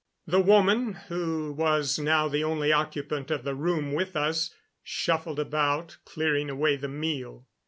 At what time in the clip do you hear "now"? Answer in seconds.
1.99-2.27